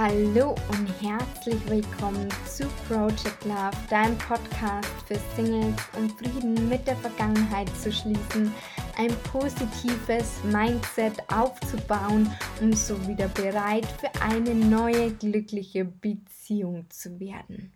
Hallo 0.00 0.54
und 0.68 0.88
herzlich 1.02 1.58
willkommen 1.68 2.28
zu 2.46 2.68
Project 2.86 3.44
Love, 3.44 3.76
deinem 3.90 4.16
Podcast 4.16 4.88
für 5.08 5.16
Singles, 5.34 5.74
um 5.98 6.08
Frieden 6.08 6.68
mit 6.68 6.86
der 6.86 6.94
Vergangenheit 6.94 7.68
zu 7.76 7.90
schließen, 7.90 8.54
ein 8.96 9.10
positives 9.32 10.36
Mindset 10.44 11.14
aufzubauen, 11.32 12.30
um 12.60 12.72
so 12.74 12.94
wieder 13.08 13.26
bereit 13.26 13.86
für 13.86 14.22
eine 14.22 14.54
neue 14.54 15.10
glückliche 15.14 15.84
Beziehung 15.84 16.88
zu 16.90 17.18
werden. 17.18 17.72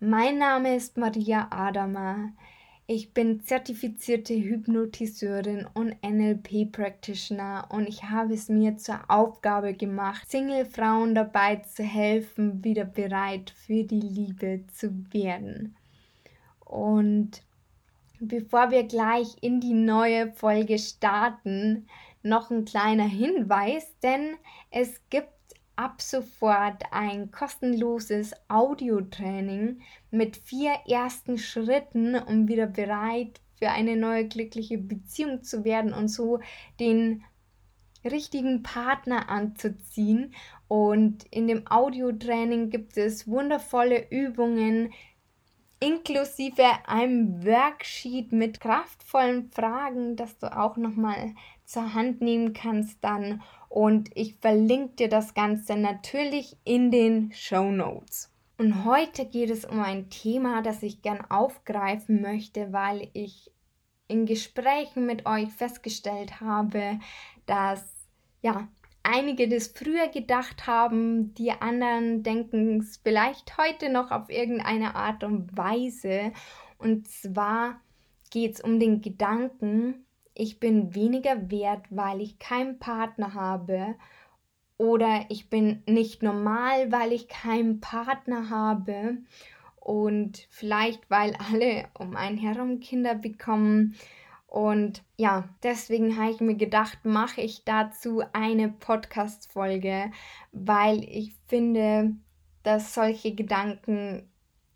Mein 0.00 0.38
Name 0.38 0.74
ist 0.74 0.96
Maria 0.96 1.46
Adama. 1.50 2.32
Ich 2.88 3.14
bin 3.14 3.44
zertifizierte 3.44 4.34
Hypnotiseurin 4.34 5.68
und 5.72 5.96
NLP 6.02 6.72
Practitioner 6.72 7.68
und 7.70 7.88
ich 7.88 8.02
habe 8.04 8.34
es 8.34 8.48
mir 8.48 8.76
zur 8.76 8.98
Aufgabe 9.08 9.74
gemacht, 9.74 10.28
Single-Frauen 10.28 11.14
dabei 11.14 11.56
zu 11.56 11.84
helfen, 11.84 12.64
wieder 12.64 12.84
bereit 12.84 13.50
für 13.50 13.84
die 13.84 14.00
Liebe 14.00 14.64
zu 14.74 15.06
werden. 15.12 15.76
Und 16.64 17.42
bevor 18.18 18.72
wir 18.72 18.82
gleich 18.82 19.36
in 19.40 19.60
die 19.60 19.74
neue 19.74 20.32
Folge 20.32 20.78
starten, 20.78 21.86
noch 22.24 22.50
ein 22.50 22.64
kleiner 22.64 23.06
Hinweis, 23.06 23.94
denn 24.02 24.34
es 24.70 25.00
gibt 25.08 25.30
ab 25.82 26.00
sofort 26.00 26.84
ein 26.92 27.32
kostenloses 27.32 28.34
Audiotraining 28.46 29.80
mit 30.12 30.36
vier 30.36 30.74
ersten 30.88 31.38
Schritten, 31.38 32.14
um 32.14 32.46
wieder 32.46 32.68
bereit 32.68 33.40
für 33.56 33.68
eine 33.70 33.96
neue 33.96 34.28
glückliche 34.28 34.78
Beziehung 34.78 35.42
zu 35.42 35.64
werden 35.64 35.92
und 35.92 36.06
so 36.06 36.38
den 36.78 37.24
richtigen 38.04 38.62
Partner 38.62 39.28
anzuziehen. 39.28 40.34
Und 40.68 41.24
in 41.32 41.48
dem 41.48 41.66
Audiotraining 41.66 42.70
gibt 42.70 42.96
es 42.96 43.26
wundervolle 43.26 44.08
Übungen, 44.08 44.92
inklusive 45.80 46.64
einem 46.86 47.44
Worksheet 47.44 48.30
mit 48.30 48.60
kraftvollen 48.60 49.50
Fragen, 49.50 50.14
das 50.14 50.38
du 50.38 50.56
auch 50.56 50.76
nochmal 50.76 51.34
zur 51.64 51.92
Hand 51.94 52.20
nehmen 52.20 52.52
kannst 52.52 52.98
dann. 53.02 53.42
Und 53.72 54.10
ich 54.14 54.34
verlinke 54.34 54.96
dir 54.96 55.08
das 55.08 55.32
Ganze 55.32 55.76
natürlich 55.76 56.58
in 56.62 56.90
den 56.90 57.32
Show 57.32 57.70
Notes. 57.70 58.30
Und 58.58 58.84
heute 58.84 59.24
geht 59.24 59.48
es 59.48 59.64
um 59.64 59.80
ein 59.80 60.10
Thema, 60.10 60.60
das 60.60 60.82
ich 60.82 61.00
gern 61.00 61.24
aufgreifen 61.30 62.20
möchte, 62.20 62.74
weil 62.74 63.08
ich 63.14 63.50
in 64.08 64.26
Gesprächen 64.26 65.06
mit 65.06 65.24
euch 65.24 65.48
festgestellt 65.48 66.42
habe, 66.42 67.00
dass 67.46 67.82
ja 68.42 68.68
einige 69.02 69.48
das 69.48 69.68
früher 69.68 70.08
gedacht 70.08 70.66
haben, 70.66 71.32
die 71.32 71.52
anderen 71.52 72.22
denken 72.22 72.80
es 72.80 72.98
vielleicht 72.98 73.56
heute 73.56 73.88
noch 73.88 74.10
auf 74.10 74.28
irgendeine 74.28 74.96
Art 74.96 75.24
und 75.24 75.56
Weise. 75.56 76.32
Und 76.76 77.08
zwar 77.08 77.80
geht 78.30 78.56
es 78.56 78.60
um 78.60 78.78
den 78.78 79.00
Gedanken, 79.00 80.04
ich 80.34 80.60
bin 80.60 80.94
weniger 80.94 81.50
wert, 81.50 81.86
weil 81.90 82.20
ich 82.20 82.38
keinen 82.38 82.78
Partner 82.78 83.34
habe. 83.34 83.94
Oder 84.78 85.26
ich 85.28 85.48
bin 85.50 85.82
nicht 85.86 86.22
normal, 86.22 86.90
weil 86.90 87.12
ich 87.12 87.28
keinen 87.28 87.80
Partner 87.80 88.50
habe. 88.50 89.18
Und 89.76 90.46
vielleicht, 90.50 91.10
weil 91.10 91.36
alle 91.36 91.88
um 91.98 92.16
einen 92.16 92.38
herum 92.38 92.80
Kinder 92.80 93.14
bekommen 93.14 93.94
und 94.52 95.02
ja, 95.16 95.48
deswegen 95.62 96.18
habe 96.18 96.30
ich 96.30 96.40
mir 96.42 96.56
gedacht, 96.56 97.06
mache 97.06 97.40
ich 97.40 97.64
dazu 97.64 98.22
eine 98.34 98.68
Podcast-Folge, 98.68 100.10
weil 100.52 101.04
ich 101.04 101.34
finde, 101.46 102.14
dass 102.62 102.92
solche 102.92 103.34
Gedanken 103.34 104.28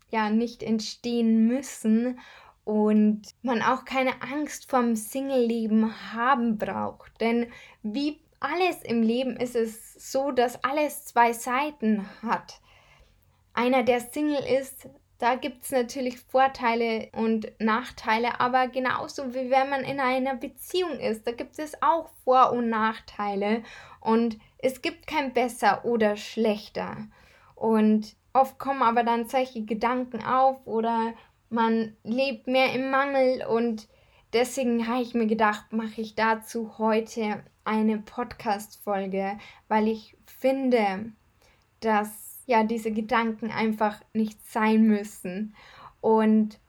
ja 0.09 0.31
nicht 0.31 0.63
entstehen 0.63 1.45
müssen 1.45 2.19
und 2.67 3.21
man 3.43 3.61
auch 3.61 3.85
keine 3.85 4.21
Angst 4.21 4.69
vom 4.69 4.97
Single-Leben 4.97 6.13
haben 6.13 6.57
braucht. 6.57 7.21
Denn 7.21 7.49
wie 7.81 8.19
alles 8.41 8.83
im 8.83 9.01
Leben 9.01 9.37
ist 9.37 9.55
es 9.55 9.93
so, 10.11 10.31
dass 10.31 10.61
alles 10.65 11.05
zwei 11.05 11.31
Seiten 11.31 12.05
hat. 12.21 12.59
Einer, 13.53 13.83
der 13.83 14.01
Single 14.01 14.43
ist, 14.59 14.89
da 15.17 15.35
gibt 15.35 15.63
es 15.63 15.71
natürlich 15.71 16.19
Vorteile 16.19 17.07
und 17.13 17.49
Nachteile, 17.57 18.41
aber 18.41 18.67
genauso 18.67 19.33
wie 19.33 19.49
wenn 19.49 19.69
man 19.69 19.85
in 19.85 20.01
einer 20.01 20.35
Beziehung 20.35 20.99
ist, 20.99 21.25
da 21.25 21.31
gibt 21.31 21.57
es 21.59 21.81
auch 21.81 22.09
Vor- 22.25 22.51
und 22.51 22.69
Nachteile 22.69 23.63
und 24.01 24.37
es 24.57 24.81
gibt 24.81 25.07
kein 25.07 25.31
besser 25.31 25.85
oder 25.85 26.17
schlechter. 26.17 26.97
Und 27.55 28.17
oft 28.33 28.59
kommen 28.59 28.83
aber 28.83 29.03
dann 29.03 29.29
solche 29.29 29.63
Gedanken 29.63 30.21
auf 30.21 30.67
oder 30.67 31.13
man 31.49 31.95
lebt 32.03 32.47
mehr 32.47 32.73
im 32.73 32.89
Mangel 32.89 33.45
und 33.45 33.87
deswegen 34.33 34.87
habe 34.87 35.01
ich 35.01 35.13
mir 35.13 35.27
gedacht, 35.27 35.71
mache 35.71 36.01
ich 36.01 36.15
dazu 36.15 36.77
heute 36.77 37.43
eine 37.63 37.97
Podcast-Folge, 37.97 39.37
weil 39.67 39.87
ich 39.87 40.15
finde, 40.25 41.11
dass 41.79 42.39
ja 42.45 42.63
diese 42.63 42.91
Gedanken 42.91 43.51
einfach 43.51 43.99
nicht 44.13 44.39
sein 44.49 44.83
müssen. 44.83 45.53
Und 46.01 46.59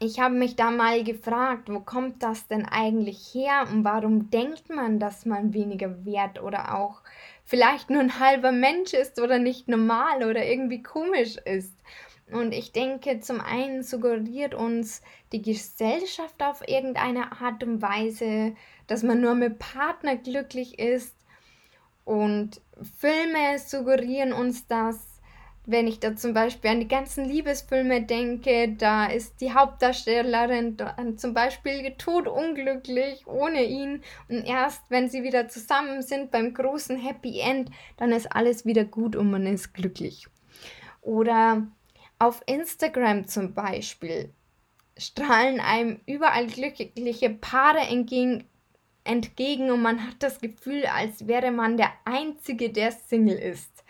ich 0.00 0.20
habe 0.20 0.34
mich 0.34 0.54
da 0.56 0.70
mal 0.70 1.02
gefragt, 1.02 1.68
wo 1.68 1.80
kommt 1.80 2.22
das 2.22 2.46
denn 2.46 2.66
eigentlich 2.66 3.32
her 3.32 3.66
und 3.70 3.84
warum 3.84 4.30
denkt 4.30 4.68
man, 4.68 5.00
dass 5.00 5.26
man 5.26 5.54
weniger 5.54 6.04
wert 6.04 6.40
oder 6.42 6.76
auch 6.76 7.02
vielleicht 7.44 7.90
nur 7.90 8.00
ein 8.00 8.20
halber 8.20 8.52
Mensch 8.52 8.92
ist 8.92 9.20
oder 9.20 9.38
nicht 9.38 9.68
normal 9.68 10.22
oder 10.22 10.44
irgendwie 10.44 10.82
komisch 10.82 11.36
ist. 11.44 11.74
Und 12.30 12.52
ich 12.52 12.72
denke, 12.72 13.20
zum 13.20 13.40
einen 13.40 13.82
suggeriert 13.82 14.54
uns 14.54 15.02
die 15.32 15.40
Gesellschaft 15.40 16.42
auf 16.42 16.66
irgendeine 16.66 17.32
Art 17.40 17.64
und 17.64 17.80
Weise, 17.80 18.54
dass 18.86 19.02
man 19.02 19.20
nur 19.20 19.34
mit 19.34 19.58
Partner 19.58 20.16
glücklich 20.16 20.78
ist 20.78 21.14
und 22.04 22.60
Filme 22.98 23.58
suggerieren 23.58 24.32
uns 24.32 24.66
das. 24.66 25.04
Wenn 25.66 25.86
ich 25.86 26.00
da 26.00 26.16
zum 26.16 26.32
Beispiel 26.32 26.70
an 26.70 26.80
die 26.80 26.88
ganzen 26.88 27.26
Liebesfilme 27.26 28.02
denke, 28.02 28.74
da 28.78 29.04
ist 29.04 29.42
die 29.42 29.52
Hauptdarstellerin 29.52 30.78
zum 31.18 31.34
Beispiel 31.34 31.94
todunglücklich 31.98 33.26
ohne 33.26 33.64
ihn 33.64 34.02
und 34.30 34.44
erst 34.46 34.82
wenn 34.88 35.10
sie 35.10 35.22
wieder 35.22 35.48
zusammen 35.48 36.00
sind 36.00 36.30
beim 36.30 36.54
großen 36.54 36.96
Happy 36.96 37.40
End, 37.40 37.70
dann 37.98 38.12
ist 38.12 38.32
alles 38.32 38.64
wieder 38.64 38.86
gut 38.86 39.14
und 39.14 39.30
man 39.30 39.46
ist 39.46 39.74
glücklich. 39.74 40.26
Oder 41.02 41.66
auf 42.18 42.42
Instagram 42.46 43.26
zum 43.26 43.54
Beispiel 43.54 44.32
strahlen 44.96 45.60
einem 45.60 46.00
überall 46.06 46.46
glückliche 46.48 47.30
Paare 47.30 47.80
entgegen, 47.80 48.44
entgegen 49.04 49.70
und 49.70 49.80
man 49.80 50.04
hat 50.06 50.16
das 50.20 50.40
Gefühl, 50.40 50.84
als 50.86 51.26
wäre 51.26 51.50
man 51.50 51.76
der 51.76 51.92
Einzige, 52.04 52.70
der 52.70 52.92
Single 52.92 53.38
ist. 53.38 53.84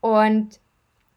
Und 0.00 0.58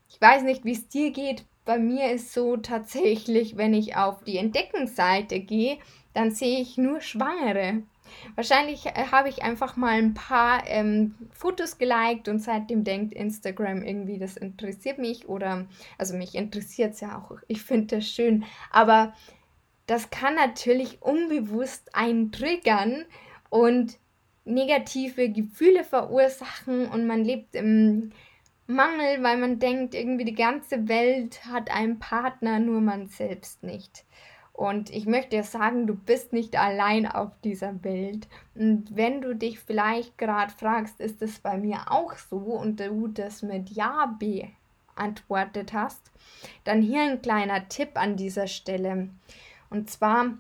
ich 0.10 0.20
weiß 0.20 0.44
nicht, 0.44 0.66
wie 0.66 0.74
es 0.74 0.88
dir 0.90 1.12
geht. 1.12 1.46
Bei 1.64 1.80
mir 1.80 2.12
ist 2.12 2.34
so 2.34 2.58
tatsächlich, 2.58 3.56
wenn 3.56 3.74
ich 3.74 3.96
auf 3.96 4.24
die 4.24 4.38
Entdeckungsseite 4.38 5.40
gehe, 5.40 5.78
dann 6.14 6.32
sehe 6.32 6.60
ich 6.60 6.78
nur 6.78 7.02
Schwangere. 7.02 7.84
Wahrscheinlich 8.36 8.86
äh, 8.86 9.08
habe 9.12 9.30
ich 9.30 9.44
einfach 9.44 9.76
mal 9.76 9.94
ein 9.94 10.14
paar 10.14 10.64
ähm, 10.68 11.16
Fotos 11.32 11.78
geliked 11.78 12.28
und 12.28 12.40
seitdem 12.40 12.84
denkt 12.84 13.14
Instagram 13.14 13.84
irgendwie, 13.84 14.18
das 14.18 14.38
interessiert 14.38 14.98
mich 14.98 15.28
oder, 15.28 15.66
also 15.98 16.16
mich 16.16 16.36
interessiert 16.36 16.94
es 16.94 17.02
ja 17.02 17.18
auch. 17.18 17.38
Ich 17.48 17.62
finde 17.64 17.98
das 17.98 18.08
schön. 18.08 18.44
Aber 18.72 19.14
das 19.88 20.10
kann 20.10 20.36
natürlich 20.36 21.02
unbewusst 21.02 21.96
einen 21.96 22.32
triggern 22.32 23.06
und 23.50 23.98
negative 24.46 25.30
Gefühle 25.30 25.84
verursachen 25.84 26.88
und 26.88 27.06
man 27.06 27.24
lebt 27.24 27.56
im 27.56 28.12
Mangel, 28.68 29.22
weil 29.22 29.38
man 29.38 29.60
denkt, 29.60 29.94
irgendwie 29.94 30.26
die 30.26 30.36
ganze 30.36 30.88
Welt 30.88 31.46
hat 31.46 31.70
einen 31.72 32.00
Partner, 32.00 32.60
nur 32.60 32.82
man 32.82 33.08
selbst 33.08 33.64
nicht. 33.64 34.06
Und 34.62 34.92
ich 34.92 35.08
möchte 35.08 35.38
dir 35.38 35.44
sagen, 35.44 35.88
du 35.88 35.96
bist 35.96 36.34
nicht 36.34 36.56
allein 36.56 37.08
auf 37.08 37.32
dieser 37.44 37.84
Welt. 37.84 38.28
Und 38.54 38.96
wenn 38.96 39.20
du 39.20 39.34
dich 39.34 39.60
vielleicht 39.60 40.20
gerade 40.20 40.54
fragst, 40.54 41.00
ist 41.00 41.20
es 41.24 41.40
bei 41.40 41.58
mir 41.58 41.86
auch 41.90 42.14
so 42.14 42.38
und 42.38 42.80
du 42.80 43.08
das 43.08 43.42
mit 43.42 43.72
Ja 43.72 44.16
beantwortet 44.20 45.74
hast, 45.74 46.12
dann 46.64 46.84
hier 46.84 47.02
ein 47.02 47.24
kleiner 47.24 47.70
Tipp 47.70 47.90
an 47.96 48.18
dieser 48.18 48.46
Stelle. 48.46 49.10
Und 49.72 49.90
zwar 49.90 50.38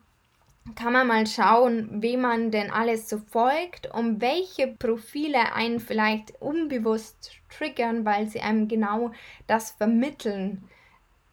kann 0.76 0.94
man 0.94 1.08
mal 1.08 1.26
schauen, 1.26 2.04
wem 2.04 2.22
man 2.22 2.52
denn 2.52 2.70
alles 2.70 3.10
so 3.10 3.18
folgt 3.18 3.88
und 3.92 4.22
welche 4.22 4.68
Profile 4.68 5.56
einen 5.56 5.80
vielleicht 5.80 6.40
unbewusst 6.40 7.32
triggern, 7.50 8.06
weil 8.06 8.28
sie 8.28 8.42
einem 8.42 8.68
genau 8.68 9.14
das 9.48 9.72
vermitteln, 9.72 10.62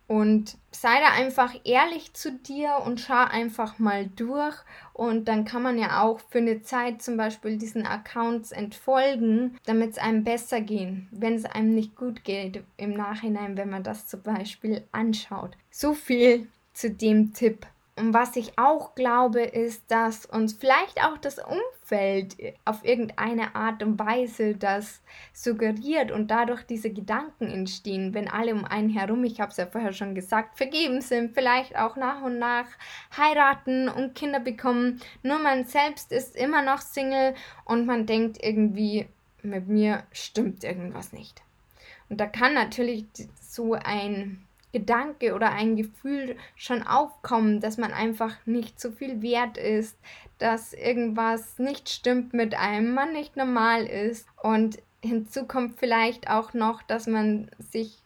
Und 0.08 0.56
sei 0.72 1.00
da 1.00 1.12
einfach 1.12 1.54
ehrlich 1.64 2.14
zu 2.14 2.32
dir 2.32 2.78
und 2.84 2.98
schau 2.98 3.24
einfach 3.24 3.78
mal 3.78 4.06
durch. 4.16 4.56
Und 4.94 5.28
dann 5.28 5.44
kann 5.44 5.62
man 5.62 5.78
ja 5.78 6.02
auch 6.02 6.18
für 6.18 6.38
eine 6.38 6.62
Zeit 6.62 7.02
zum 7.02 7.18
Beispiel 7.18 7.58
diesen 7.58 7.86
Accounts 7.86 8.50
entfolgen, 8.50 9.58
damit 9.66 9.90
es 9.92 9.98
einem 9.98 10.24
besser 10.24 10.62
geht, 10.62 10.94
wenn 11.10 11.34
es 11.34 11.44
einem 11.44 11.74
nicht 11.74 11.94
gut 11.94 12.24
geht 12.24 12.64
im 12.78 12.94
Nachhinein, 12.94 13.58
wenn 13.58 13.68
man 13.68 13.82
das 13.82 14.06
zum 14.06 14.22
Beispiel 14.22 14.82
anschaut. 14.92 15.56
So 15.70 15.92
viel 15.92 16.48
zu 16.72 16.90
dem 16.90 17.34
Tipp. 17.34 17.66
Und 17.98 18.14
was 18.14 18.36
ich 18.36 18.58
auch 18.58 18.94
glaube, 18.94 19.42
ist, 19.42 19.90
dass 19.90 20.24
uns 20.24 20.52
vielleicht 20.52 21.04
auch 21.04 21.18
das 21.18 21.38
Umfeld 21.38 22.36
auf 22.64 22.84
irgendeine 22.84 23.54
Art 23.54 23.82
und 23.82 23.98
Weise 23.98 24.54
das 24.54 25.02
suggeriert 25.32 26.10
und 26.10 26.30
dadurch 26.30 26.62
diese 26.64 26.90
Gedanken 26.90 27.48
entstehen, 27.48 28.14
wenn 28.14 28.28
alle 28.28 28.54
um 28.54 28.64
einen 28.64 28.88
herum, 28.88 29.24
ich 29.24 29.40
habe 29.40 29.50
es 29.50 29.56
ja 29.56 29.66
vorher 29.66 29.92
schon 29.92 30.14
gesagt, 30.14 30.56
vergeben 30.56 31.00
sind, 31.00 31.34
vielleicht 31.34 31.76
auch 31.76 31.96
nach 31.96 32.22
und 32.22 32.38
nach 32.38 32.66
heiraten 33.16 33.88
und 33.88 34.14
Kinder 34.14 34.40
bekommen. 34.40 35.00
Nur 35.22 35.38
man 35.38 35.64
selbst 35.64 36.12
ist 36.12 36.36
immer 36.36 36.62
noch 36.62 36.80
Single 36.80 37.34
und 37.64 37.86
man 37.86 38.06
denkt 38.06 38.38
irgendwie, 38.40 39.08
mit 39.42 39.68
mir 39.68 40.04
stimmt 40.12 40.64
irgendwas 40.64 41.12
nicht. 41.12 41.42
Und 42.08 42.20
da 42.20 42.26
kann 42.26 42.54
natürlich 42.54 43.04
so 43.40 43.74
ein 43.74 44.44
Gedanke 44.72 45.34
oder 45.34 45.50
ein 45.52 45.76
Gefühl 45.76 46.36
schon 46.56 46.82
aufkommen, 46.82 47.60
dass 47.60 47.78
man 47.78 47.92
einfach 47.92 48.36
nicht 48.44 48.80
so 48.80 48.90
viel 48.90 49.22
wert 49.22 49.56
ist, 49.56 49.98
dass 50.38 50.72
irgendwas 50.72 51.58
nicht 51.58 51.88
stimmt 51.88 52.34
mit 52.34 52.54
einem, 52.54 52.94
man 52.94 53.12
nicht 53.12 53.36
normal 53.36 53.86
ist. 53.86 54.26
Und 54.42 54.78
hinzu 55.02 55.46
kommt 55.46 55.78
vielleicht 55.78 56.28
auch 56.30 56.54
noch, 56.54 56.82
dass 56.82 57.06
man 57.06 57.50
sich 57.58 58.02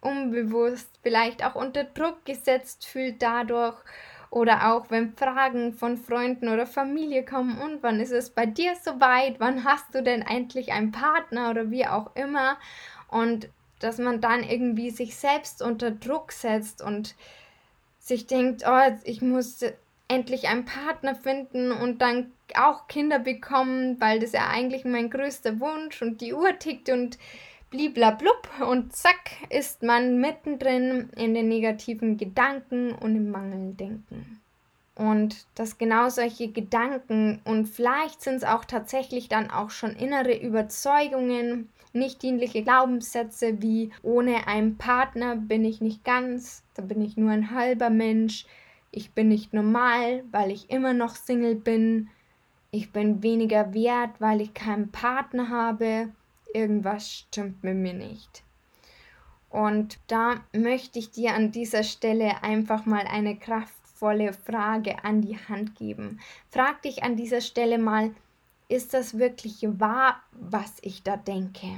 unbewusst 0.00 0.90
vielleicht 1.02 1.44
auch 1.44 1.54
unter 1.54 1.84
Druck 1.84 2.24
gesetzt 2.24 2.86
fühlt 2.86 3.22
dadurch. 3.22 3.76
Oder 4.30 4.72
auch 4.72 4.90
wenn 4.90 5.14
Fragen 5.14 5.74
von 5.74 5.98
Freunden 5.98 6.48
oder 6.48 6.66
Familie 6.66 7.22
kommen, 7.22 7.58
und 7.58 7.82
wann 7.82 8.00
ist 8.00 8.12
es 8.12 8.30
bei 8.30 8.46
dir 8.46 8.74
soweit? 8.82 9.40
Wann 9.40 9.64
hast 9.64 9.94
du 9.94 10.02
denn 10.02 10.22
endlich 10.22 10.72
einen 10.72 10.90
Partner 10.90 11.50
oder 11.50 11.70
wie 11.70 11.86
auch 11.86 12.16
immer? 12.16 12.56
Und 13.08 13.50
dass 13.82 13.98
man 13.98 14.20
dann 14.20 14.42
irgendwie 14.42 14.90
sich 14.90 15.16
selbst 15.16 15.62
unter 15.62 15.90
Druck 15.90 16.32
setzt 16.32 16.82
und 16.82 17.14
sich 17.98 18.26
denkt, 18.26 18.64
oh, 18.66 18.96
ich 19.04 19.22
muss 19.22 19.60
endlich 20.08 20.48
einen 20.48 20.64
Partner 20.64 21.14
finden 21.14 21.72
und 21.72 22.02
dann 22.02 22.32
auch 22.54 22.86
Kinder 22.86 23.18
bekommen, 23.18 24.00
weil 24.00 24.20
das 24.20 24.32
ja 24.32 24.48
eigentlich 24.48 24.84
mein 24.84 25.08
größter 25.08 25.58
Wunsch 25.60 26.02
und 26.02 26.20
die 26.20 26.34
Uhr 26.34 26.58
tickt 26.58 26.90
und 26.90 27.18
bliblablub 27.70 28.48
und 28.68 28.94
zack 28.94 29.30
ist 29.48 29.82
man 29.82 30.20
mittendrin 30.20 31.08
in 31.16 31.32
den 31.32 31.48
negativen 31.48 32.18
Gedanken 32.18 32.92
und 32.92 33.16
im 33.16 33.30
Mangeldenken. 33.30 34.41
Und 34.94 35.46
dass 35.54 35.78
genau 35.78 36.10
solche 36.10 36.48
Gedanken 36.48 37.40
und 37.44 37.66
vielleicht 37.66 38.20
sind 38.20 38.36
es 38.36 38.44
auch 38.44 38.64
tatsächlich 38.64 39.28
dann 39.28 39.50
auch 39.50 39.70
schon 39.70 39.96
innere 39.96 40.36
Überzeugungen, 40.36 41.70
nicht 41.94 42.22
dienliche 42.22 42.62
Glaubenssätze 42.62 43.60
wie 43.62 43.90
ohne 44.02 44.46
einen 44.46 44.76
Partner 44.76 45.36
bin 45.36 45.64
ich 45.64 45.80
nicht 45.80 46.04
ganz, 46.04 46.62
da 46.74 46.82
bin 46.82 47.02
ich 47.02 47.16
nur 47.16 47.30
ein 47.30 47.50
halber 47.50 47.90
Mensch, 47.90 48.46
ich 48.90 49.12
bin 49.12 49.28
nicht 49.28 49.54
normal, 49.54 50.24
weil 50.30 50.50
ich 50.50 50.70
immer 50.70 50.92
noch 50.92 51.16
Single 51.16 51.54
bin, 51.54 52.08
ich 52.70 52.92
bin 52.92 53.22
weniger 53.22 53.74
wert, 53.74 54.10
weil 54.18 54.40
ich 54.40 54.54
keinen 54.54 54.90
Partner 54.90 55.48
habe, 55.48 56.08
irgendwas 56.54 57.10
stimmt 57.10 57.62
mit 57.64 57.76
mir 57.76 57.94
nicht. 57.94 58.42
Und 59.48 59.98
da 60.06 60.40
möchte 60.54 60.98
ich 60.98 61.10
dir 61.10 61.34
an 61.34 61.52
dieser 61.52 61.82
Stelle 61.82 62.42
einfach 62.42 62.86
mal 62.86 63.06
eine 63.06 63.36
kraftvolle 64.02 64.32
Frage 64.32 65.04
an 65.04 65.22
die 65.22 65.38
Hand 65.48 65.76
geben. 65.76 66.20
Frag 66.50 66.82
dich 66.82 67.02
an 67.02 67.16
dieser 67.16 67.40
Stelle 67.40 67.78
mal, 67.78 68.14
ist 68.68 68.94
das 68.94 69.18
wirklich 69.18 69.62
wahr, 69.62 70.20
was 70.32 70.72
ich 70.82 71.02
da 71.02 71.16
denke? 71.16 71.68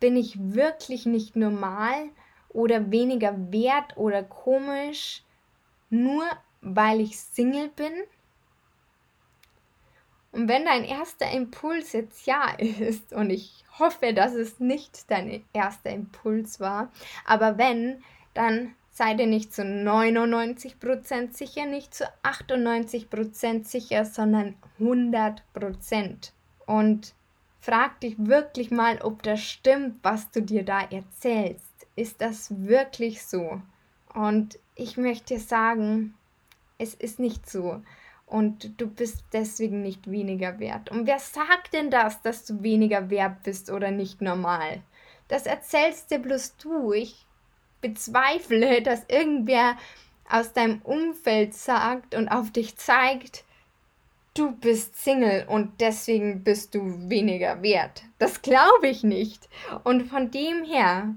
Bin 0.00 0.16
ich 0.16 0.38
wirklich 0.38 1.04
nicht 1.04 1.36
normal 1.36 2.08
oder 2.48 2.90
weniger 2.90 3.52
wert 3.52 3.96
oder 3.96 4.22
komisch, 4.22 5.22
nur 5.90 6.24
weil 6.62 7.00
ich 7.00 7.18
Single 7.18 7.68
bin? 7.68 7.92
Und 10.30 10.48
wenn 10.48 10.64
dein 10.64 10.84
erster 10.84 11.30
Impuls 11.30 11.92
jetzt 11.92 12.26
ja 12.26 12.50
ist, 12.58 13.12
und 13.12 13.30
ich 13.30 13.64
hoffe, 13.78 14.14
dass 14.14 14.32
es 14.34 14.58
nicht 14.60 15.10
dein 15.10 15.44
erster 15.52 15.90
Impuls 15.90 16.60
war, 16.60 16.90
aber 17.26 17.58
wenn, 17.58 18.02
dann 18.34 18.74
sei 18.98 19.14
dir 19.14 19.28
nicht 19.28 19.54
zu 19.54 19.62
99% 19.62 21.32
sicher, 21.32 21.66
nicht 21.66 21.94
zu 21.94 22.04
98% 22.24 23.64
sicher, 23.64 24.04
sondern 24.04 24.56
100%. 24.80 26.32
Und 26.66 27.14
frag 27.60 28.00
dich 28.00 28.16
wirklich 28.18 28.72
mal, 28.72 29.00
ob 29.00 29.22
das 29.22 29.40
stimmt, 29.40 30.00
was 30.02 30.32
du 30.32 30.42
dir 30.42 30.64
da 30.64 30.80
erzählst. 30.80 31.86
Ist 31.94 32.20
das 32.20 32.66
wirklich 32.66 33.22
so? 33.22 33.62
Und 34.14 34.58
ich 34.74 34.96
möchte 34.96 35.38
sagen, 35.38 36.14
es 36.76 36.94
ist 36.94 37.20
nicht 37.20 37.48
so. 37.48 37.80
Und 38.26 38.80
du 38.80 38.88
bist 38.88 39.22
deswegen 39.32 39.80
nicht 39.80 40.10
weniger 40.10 40.58
wert. 40.58 40.90
Und 40.90 41.06
wer 41.06 41.20
sagt 41.20 41.72
denn 41.72 41.92
das, 41.92 42.20
dass 42.22 42.44
du 42.44 42.64
weniger 42.64 43.10
wert 43.10 43.44
bist 43.44 43.70
oder 43.70 43.92
nicht 43.92 44.20
normal? 44.20 44.82
Das 45.28 45.46
erzählst 45.46 46.10
dir 46.10 46.18
bloß 46.18 46.56
du. 46.56 46.92
Ich 46.92 47.27
bezweifle, 47.80 48.82
dass 48.82 49.04
irgendwer 49.08 49.76
aus 50.28 50.52
deinem 50.52 50.82
Umfeld 50.82 51.54
sagt 51.54 52.14
und 52.14 52.28
auf 52.28 52.50
dich 52.50 52.76
zeigt, 52.76 53.44
du 54.34 54.52
bist 54.52 55.02
Single 55.02 55.46
und 55.48 55.80
deswegen 55.80 56.44
bist 56.44 56.74
du 56.74 57.08
weniger 57.08 57.62
wert. 57.62 58.04
Das 58.18 58.42
glaube 58.42 58.88
ich 58.88 59.02
nicht. 59.02 59.48
Und 59.84 60.04
von 60.04 60.30
dem 60.30 60.64
her, 60.64 61.14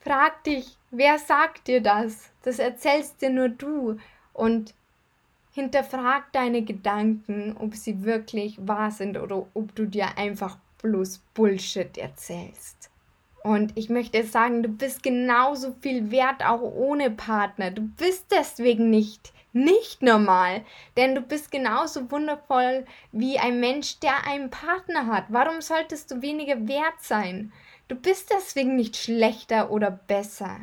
frag 0.00 0.42
dich, 0.44 0.76
wer 0.90 1.18
sagt 1.18 1.68
dir 1.68 1.80
das? 1.80 2.30
Das 2.42 2.58
erzählst 2.58 3.22
dir 3.22 3.30
nur 3.30 3.48
du. 3.48 3.98
Und 4.32 4.74
hinterfrag 5.52 6.32
deine 6.32 6.62
Gedanken, 6.62 7.56
ob 7.58 7.74
sie 7.74 8.04
wirklich 8.04 8.56
wahr 8.66 8.90
sind 8.90 9.18
oder 9.18 9.46
ob 9.54 9.74
du 9.74 9.86
dir 9.86 10.16
einfach 10.16 10.58
bloß 10.82 11.18
Bullshit 11.34 11.98
erzählst. 11.98 12.89
Und 13.42 13.72
ich 13.76 13.88
möchte 13.88 14.22
sagen, 14.24 14.62
du 14.62 14.68
bist 14.68 15.02
genauso 15.02 15.74
viel 15.80 16.10
wert 16.10 16.44
auch 16.44 16.60
ohne 16.60 17.10
Partner. 17.10 17.70
Du 17.70 17.82
bist 17.82 18.26
deswegen 18.30 18.90
nicht 18.90 19.32
nicht 19.52 20.02
normal, 20.02 20.64
denn 20.96 21.14
du 21.14 21.22
bist 21.22 21.50
genauso 21.50 22.10
wundervoll 22.10 22.84
wie 23.12 23.38
ein 23.38 23.58
Mensch, 23.58 23.98
der 23.98 24.26
einen 24.26 24.50
Partner 24.50 25.06
hat. 25.06 25.24
Warum 25.28 25.60
solltest 25.60 26.10
du 26.10 26.22
weniger 26.22 26.68
wert 26.68 27.00
sein? 27.00 27.52
Du 27.88 27.96
bist 27.96 28.30
deswegen 28.32 28.76
nicht 28.76 28.96
schlechter 28.96 29.70
oder 29.70 29.90
besser. 29.90 30.60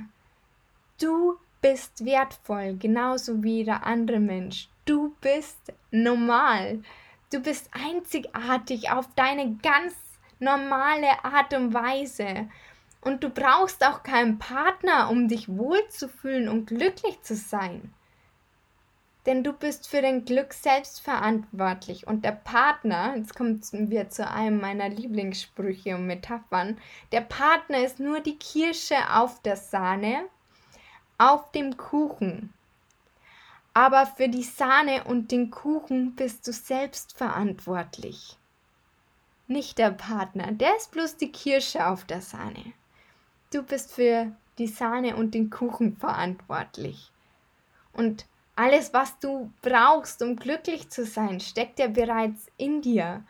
Du 1.01 1.35
bist 1.61 2.05
wertvoll, 2.05 2.77
genauso 2.77 3.43
wie 3.43 3.57
jeder 3.57 3.85
andere 3.85 4.19
Mensch. 4.19 4.69
Du 4.85 5.13
bist 5.19 5.73
normal. 5.91 6.81
Du 7.33 7.41
bist 7.41 7.69
einzigartig 7.73 8.89
auf 8.89 9.09
deine 9.15 9.57
ganz 9.61 9.93
normale 10.39 11.23
Art 11.23 11.53
und 11.53 11.73
Weise. 11.73 12.49
Und 13.01 13.23
du 13.23 13.29
brauchst 13.29 13.85
auch 13.85 14.03
keinen 14.03 14.39
Partner, 14.39 15.09
um 15.09 15.27
dich 15.27 15.47
wohlzufühlen 15.49 16.49
und 16.49 16.65
glücklich 16.65 17.21
zu 17.21 17.35
sein. 17.35 17.93
Denn 19.25 19.43
du 19.43 19.51
bist 19.51 19.89
für 19.89 20.01
dein 20.01 20.23
Glück 20.23 20.53
selbst 20.53 21.01
verantwortlich. 21.01 22.07
Und 22.07 22.23
der 22.23 22.31
Partner, 22.31 23.15
jetzt 23.17 23.35
kommen 23.35 23.61
wir 23.71 24.09
zu 24.09 24.29
einem 24.29 24.61
meiner 24.61 24.87
Lieblingssprüche 24.87 25.95
und 25.95 26.07
Metaphern, 26.07 26.77
der 27.11 27.21
Partner 27.21 27.83
ist 27.83 27.99
nur 27.99 28.21
die 28.21 28.37
Kirsche 28.37 28.95
auf 29.13 29.41
der 29.41 29.57
Sahne, 29.57 30.23
auf 31.17 31.51
dem 31.51 31.75
Kuchen. 31.75 32.53
Aber 33.73 34.05
für 34.05 34.29
die 34.29 34.43
Sahne 34.43 35.03
und 35.03 35.31
den 35.31 35.51
Kuchen 35.51 36.15
bist 36.15 36.47
du 36.47 36.53
selbst 36.53 37.17
verantwortlich. 37.17 38.37
Nicht 39.47 39.77
der 39.77 39.91
Partner, 39.91 40.51
der 40.51 40.75
ist 40.75 40.91
bloß 40.91 41.15
die 41.15 41.31
Kirsche 41.31 41.87
auf 41.87 42.03
der 42.03 42.19
Sahne. 42.19 42.73
Du 43.53 43.63
bist 43.63 43.93
für 43.93 44.33
die 44.57 44.67
Sahne 44.67 45.15
und 45.15 45.33
den 45.33 45.49
Kuchen 45.49 45.95
verantwortlich. 45.95 47.11
Und 47.93 48.25
alles, 48.57 48.93
was 48.93 49.17
du 49.19 49.51
brauchst, 49.61 50.21
um 50.21 50.35
glücklich 50.35 50.89
zu 50.89 51.05
sein, 51.05 51.39
steckt 51.39 51.79
ja 51.79 51.87
bereits 51.87 52.47
in 52.57 52.81
dir. 52.81 53.23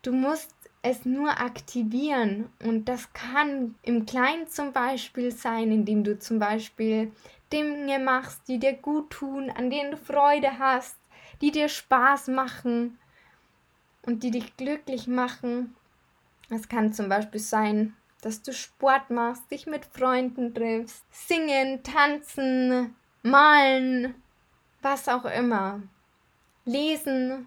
Du 0.00 0.12
musst 0.12 0.54
es 0.80 1.04
nur 1.04 1.40
aktivieren 1.40 2.48
und 2.64 2.88
das 2.88 3.12
kann 3.12 3.74
im 3.82 4.06
Kleinen 4.06 4.48
zum 4.48 4.72
Beispiel 4.72 5.30
sein, 5.30 5.70
indem 5.70 6.04
du 6.04 6.18
zum 6.18 6.38
Beispiel 6.38 7.12
Dinge 7.52 7.98
machst, 7.98 8.48
die 8.48 8.58
dir 8.58 8.72
gut 8.72 9.10
tun, 9.10 9.50
an 9.50 9.68
denen 9.68 9.90
du 9.90 9.96
Freude 9.98 10.58
hast, 10.58 10.96
die 11.42 11.50
dir 11.50 11.68
Spaß 11.68 12.28
machen 12.28 12.98
und 14.06 14.22
die 14.22 14.30
dich 14.30 14.56
glücklich 14.56 15.06
machen. 15.06 15.74
Es 16.50 16.68
kann 16.68 16.92
zum 16.92 17.08
Beispiel 17.08 17.40
sein, 17.40 17.96
dass 18.20 18.42
du 18.42 18.52
Sport 18.52 19.10
machst, 19.10 19.50
dich 19.50 19.66
mit 19.66 19.84
Freunden 19.84 20.54
triffst, 20.54 21.04
singen, 21.10 21.82
tanzen, 21.82 22.94
malen, 23.22 24.14
was 24.80 25.08
auch 25.08 25.24
immer. 25.24 25.82
Lesen, 26.64 27.46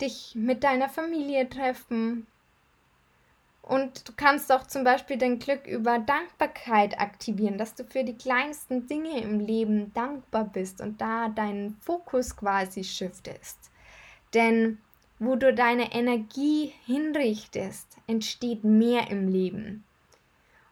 dich 0.00 0.34
mit 0.34 0.64
deiner 0.64 0.88
Familie 0.88 1.48
treffen. 1.48 2.26
Und 3.62 4.08
du 4.08 4.12
kannst 4.16 4.50
auch 4.50 4.66
zum 4.66 4.82
Beispiel 4.82 5.18
dein 5.18 5.38
Glück 5.38 5.66
über 5.66 5.98
Dankbarkeit 5.98 6.98
aktivieren, 6.98 7.58
dass 7.58 7.74
du 7.74 7.84
für 7.84 8.02
die 8.02 8.16
kleinsten 8.16 8.86
Dinge 8.86 9.20
im 9.20 9.40
Leben 9.40 9.92
dankbar 9.92 10.44
bist 10.44 10.80
und 10.80 11.00
da 11.00 11.28
deinen 11.28 11.76
Fokus 11.82 12.34
quasi 12.34 12.82
shiftest. 12.82 13.70
Denn 14.32 14.78
wo 15.18 15.36
du 15.36 15.52
deine 15.52 15.92
Energie 15.92 16.72
hinrichtest, 16.86 17.96
entsteht 18.06 18.64
mehr 18.64 19.10
im 19.10 19.28
Leben. 19.28 19.84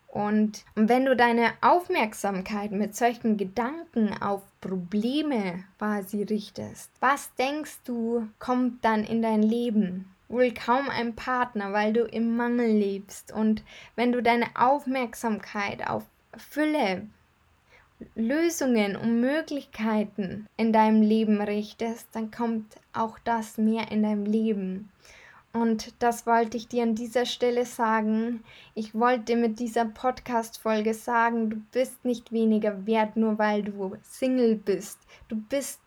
Und, 0.09 0.65
wenn 0.75 1.05
du 1.05 1.15
deine 1.15 1.53
Aufmerksamkeit 1.61 2.73
mit 2.73 2.97
solchen 2.97 3.37
Gedanken 3.37 4.15
auf 4.23 4.41
Probleme 4.62 5.65
quasi 5.76 6.23
richtest, 6.23 6.91
was 7.00 7.35
denkst 7.35 7.81
du, 7.85 8.26
kommt 8.38 8.83
dann 8.83 9.05
in 9.05 9.21
dein 9.21 9.43
Leben? 9.43 10.11
Wohl 10.29 10.53
kaum 10.53 10.88
ein 10.88 11.15
Partner, 11.15 11.75
weil 11.75 11.93
du 11.93 12.05
im 12.05 12.35
Mangel 12.35 12.67
lebst. 12.67 13.31
Und 13.31 13.62
wenn 13.95 14.11
du 14.11 14.23
deine 14.23 14.47
Aufmerksamkeit 14.55 15.87
auf 15.87 16.05
Fülle, 16.37 17.07
Lösungen 18.15 18.97
und 18.97 19.21
Möglichkeiten 19.21 20.47
in 20.57 20.73
deinem 20.73 21.03
Leben 21.03 21.41
richtest, 21.41 22.09
dann 22.12 22.31
kommt 22.31 22.76
auch 22.93 23.19
das 23.21 23.57
mehr 23.57 23.91
in 23.91 24.03
deinem 24.03 24.26
Leben. 24.26 24.91
Und 25.53 25.95
das 26.00 26.26
wollte 26.26 26.59
ich 26.59 26.69
dir 26.69 26.83
an 26.83 26.95
dieser 26.95 27.25
Stelle 27.25 27.65
sagen. 27.65 28.45
Ich 28.75 28.95
wollte 28.95 29.37
mit 29.37 29.59
dieser 29.59 29.87
Podcast-Folge 29.87 30.93
sagen, 30.93 31.49
du 31.49 31.57
bist 31.73 32.05
nicht 32.05 32.31
weniger 32.31 32.87
wert, 32.87 33.17
nur 33.17 33.38
weil 33.38 33.62
du 33.62 33.97
Single 34.03 34.57
bist. 34.57 34.99
Du 35.29 35.37
bist 35.37 35.81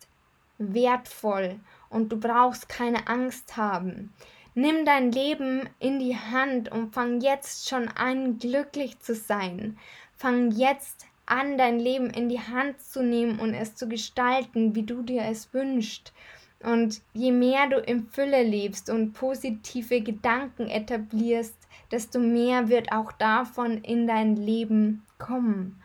wertvoll 0.57 1.59
und 1.91 2.11
du 2.11 2.19
brauchst 2.19 2.67
keine 2.67 3.07
Angst 3.07 3.57
haben. 3.57 4.11
Nimm 4.55 4.85
dein 4.85 5.11
Leben 5.11 5.69
in 5.77 5.99
die 5.99 6.17
Hand 6.17 6.71
und 6.71 6.95
fang 6.95 7.21
jetzt 7.21 7.69
schon 7.69 7.87
an, 7.89 8.39
glücklich 8.39 8.99
zu 8.99 9.13
sein. 9.13 9.77
Fang 10.17 10.49
jetzt 10.49 11.05
an, 11.29 11.57
dein 11.57 11.79
Leben 11.79 12.09
in 12.09 12.29
die 12.29 12.39
Hand 12.39 12.81
zu 12.81 13.03
nehmen 13.03 13.39
und 13.39 13.53
es 13.53 13.75
zu 13.75 13.87
gestalten, 13.87 14.75
wie 14.75 14.83
du 14.83 15.01
dir 15.01 15.23
es 15.23 15.53
wünschst. 15.53 16.13
Und 16.61 17.01
je 17.13 17.31
mehr 17.31 17.69
du 17.69 17.77
in 17.77 18.07
Fülle 18.07 18.43
lebst 18.43 18.89
und 18.89 19.13
positive 19.13 20.01
Gedanken 20.01 20.67
etablierst, 20.67 21.55
desto 21.91 22.19
mehr 22.19 22.67
wird 22.67 22.91
auch 22.91 23.11
davon 23.13 23.77
in 23.77 24.07
dein 24.07 24.35
Leben 24.35 25.05
kommen. 25.17 25.81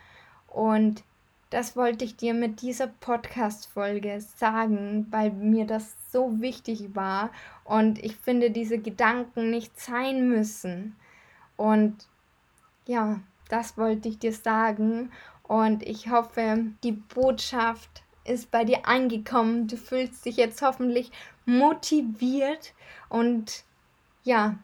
Und 0.49 1.05
das 1.51 1.77
wollte 1.77 2.05
ich 2.05 2.17
dir 2.17 2.35
mit 2.35 2.63
dieser 2.63 2.89
Podcast-Folge 2.89 4.21
sagen, 4.21 5.07
weil 5.11 5.31
mir 5.31 5.67
das 5.67 5.95
so 6.11 6.41
wichtig 6.41 6.97
war 6.97 7.31
und 7.63 8.03
ich 8.03 8.17
finde, 8.17 8.51
diese 8.51 8.79
Gedanken 8.79 9.51
nicht 9.51 9.79
sein 9.79 10.29
müssen. 10.29 10.97
Und 11.57 12.09
ja, 12.87 13.21
das 13.49 13.79
wollte 13.79 14.09
ich 14.09 14.19
dir 14.19 14.33
sagen 14.33 15.13
und 15.47 15.83
ich 15.83 16.11
hoffe, 16.11 16.67
die 16.83 16.93
Botschaft 16.93 18.03
ist 18.25 18.51
bei 18.51 18.65
dir 18.65 18.89
angekommen. 18.89 19.67
Du 19.69 19.77
fühlst 19.77 20.25
dich 20.25 20.37
jetzt 20.37 20.63
hoffentlich 20.63 21.13
motiviert 21.45 22.73
und 23.09 23.65
ja, 24.23 24.57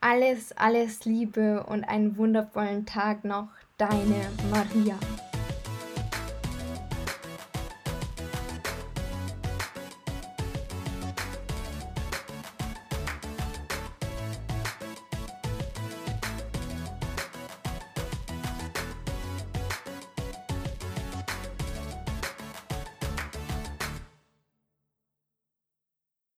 alles, 0.00 0.52
alles 0.56 1.04
Liebe 1.04 1.64
und 1.64 1.84
einen 1.84 2.16
wundervollen 2.16 2.86
Tag 2.86 3.24
noch. 3.24 3.48
Deine 3.78 4.30
Maria. 4.50 4.98